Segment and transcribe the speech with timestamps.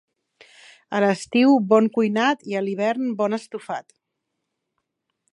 [0.99, 3.93] A l'estiu, bon cuinat, i a l'hivern, bon estofat.